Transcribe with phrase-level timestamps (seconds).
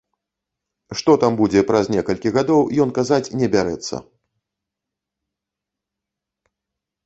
[1.01, 4.03] Што там будзе праз некалькі гадоў, ён казаць не бярэцца.